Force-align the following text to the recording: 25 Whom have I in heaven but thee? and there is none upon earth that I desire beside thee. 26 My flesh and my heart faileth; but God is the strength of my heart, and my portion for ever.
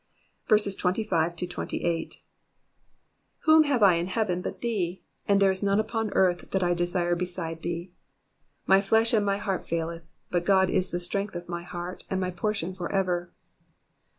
25 0.47 1.33
Whom 3.41 3.63
have 3.65 3.83
I 3.83 3.93
in 3.93 4.07
heaven 4.07 4.41
but 4.41 4.61
thee? 4.61 5.03
and 5.27 5.39
there 5.39 5.51
is 5.51 5.61
none 5.61 5.79
upon 5.79 6.09
earth 6.13 6.49
that 6.49 6.63
I 6.63 6.73
desire 6.73 7.13
beside 7.13 7.61
thee. 7.61 7.93
26 8.65 8.67
My 8.67 8.81
flesh 8.81 9.13
and 9.13 9.23
my 9.23 9.37
heart 9.37 9.63
faileth; 9.63 10.07
but 10.31 10.43
God 10.43 10.71
is 10.71 10.89
the 10.89 10.99
strength 10.99 11.35
of 11.35 11.47
my 11.47 11.61
heart, 11.61 12.03
and 12.09 12.19
my 12.19 12.31
portion 12.31 12.73
for 12.73 12.91
ever. 12.91 13.31